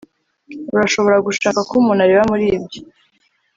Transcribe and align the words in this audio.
urashobora 0.73 1.17
gushaka 1.27 1.59
ko 1.67 1.73
umuntu 1.81 2.01
areba 2.05 2.23
muri 2.31 2.45
ibyo 2.57 2.79